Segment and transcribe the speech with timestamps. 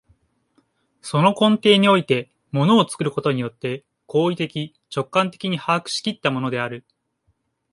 [1.03, 6.83] その根底において物を作ることによって行為的直観的に把握し来ったものである。